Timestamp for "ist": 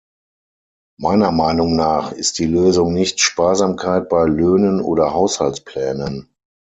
2.11-2.39